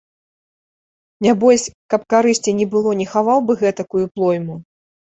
Нябось, 1.27 1.67
каб 1.95 2.01
карысці 2.17 2.57
не 2.63 2.69
было, 2.73 2.89
не 3.05 3.09
хаваў 3.13 3.39
бы 3.51 3.61
гэтакую 3.65 4.05
плойму. 4.19 4.61